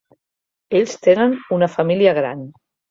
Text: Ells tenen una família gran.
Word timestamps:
Ells 0.79 0.97
tenen 1.09 1.39
una 1.59 1.71
família 1.79 2.19
gran. 2.23 2.45